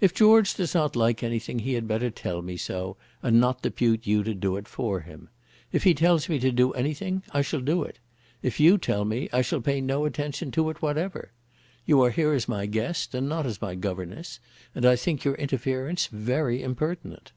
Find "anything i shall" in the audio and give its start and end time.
6.72-7.60